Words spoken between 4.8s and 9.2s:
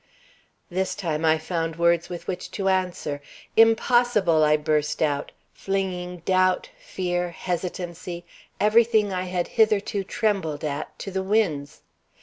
out, flinging doubt, fear, hesitancy, everything